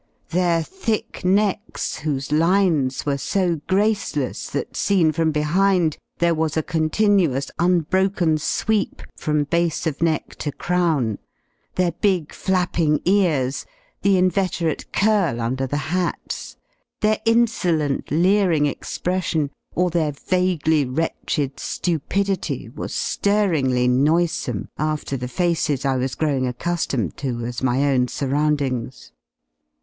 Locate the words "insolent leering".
17.23-18.65